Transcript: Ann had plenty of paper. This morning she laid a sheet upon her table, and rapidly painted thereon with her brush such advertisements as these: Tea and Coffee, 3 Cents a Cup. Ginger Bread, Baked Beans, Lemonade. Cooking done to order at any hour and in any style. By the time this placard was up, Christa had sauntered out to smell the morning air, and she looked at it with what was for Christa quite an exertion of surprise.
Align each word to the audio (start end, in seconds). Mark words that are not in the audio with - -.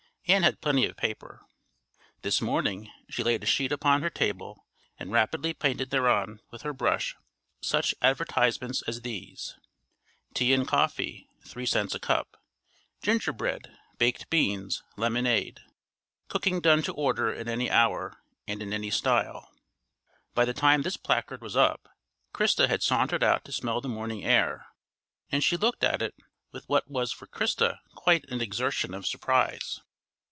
Ann 0.27 0.43
had 0.43 0.61
plenty 0.61 0.85
of 0.85 0.95
paper. 0.95 1.41
This 2.21 2.39
morning 2.39 2.89
she 3.09 3.21
laid 3.21 3.43
a 3.43 3.45
sheet 3.45 3.73
upon 3.73 4.01
her 4.01 4.09
table, 4.09 4.65
and 4.97 5.11
rapidly 5.11 5.53
painted 5.53 5.89
thereon 5.89 6.39
with 6.51 6.61
her 6.61 6.71
brush 6.71 7.17
such 7.59 7.93
advertisements 8.01 8.81
as 8.83 9.01
these: 9.01 9.57
Tea 10.33 10.53
and 10.53 10.65
Coffee, 10.65 11.27
3 11.43 11.65
Cents 11.65 11.93
a 11.95 11.99
Cup. 11.99 12.41
Ginger 13.03 13.33
Bread, 13.33 13.77
Baked 13.97 14.29
Beans, 14.29 14.81
Lemonade. 14.95 15.59
Cooking 16.29 16.61
done 16.61 16.81
to 16.83 16.93
order 16.93 17.35
at 17.35 17.49
any 17.49 17.69
hour 17.69 18.21
and 18.47 18.61
in 18.61 18.71
any 18.71 18.89
style. 18.91 19.51
By 20.33 20.45
the 20.45 20.53
time 20.53 20.83
this 20.83 20.95
placard 20.95 21.41
was 21.41 21.57
up, 21.57 21.89
Christa 22.33 22.69
had 22.69 22.81
sauntered 22.83 23.23
out 23.23 23.43
to 23.43 23.51
smell 23.51 23.81
the 23.81 23.89
morning 23.89 24.23
air, 24.23 24.67
and 25.29 25.43
she 25.43 25.57
looked 25.57 25.83
at 25.83 26.01
it 26.01 26.15
with 26.53 26.69
what 26.69 26.89
was 26.89 27.11
for 27.11 27.27
Christa 27.27 27.79
quite 27.95 28.23
an 28.29 28.39
exertion 28.39 28.93
of 28.93 29.05
surprise. 29.05 29.81